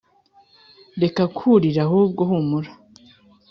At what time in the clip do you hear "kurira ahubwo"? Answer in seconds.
1.37-2.21